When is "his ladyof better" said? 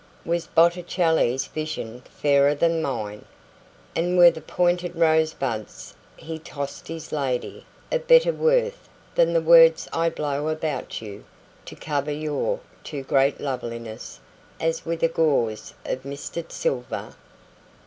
6.87-8.33